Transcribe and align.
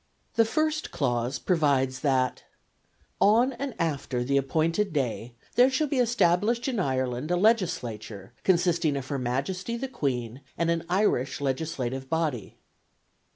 The 0.33 0.45
first 0.45 0.89
clause 0.89 1.37
provides 1.37 1.99
that 1.99 2.43
"On 3.19 3.53
and 3.53 3.75
after 3.77 4.23
the 4.23 4.35
appointed 4.35 4.91
day 4.93 5.35
there 5.53 5.69
shall 5.69 5.85
be 5.85 5.99
established 5.99 6.67
in 6.67 6.79
Ireland 6.79 7.29
a 7.29 7.37
Legislature 7.37 8.33
consisting 8.43 8.97
of 8.97 9.09
Her 9.09 9.19
Majesty 9.19 9.77
the 9.77 9.87
Queen 9.87 10.41
and 10.57 10.71
an 10.71 10.85
Irish 10.89 11.39
legislative 11.39 12.09
body." 12.09 12.57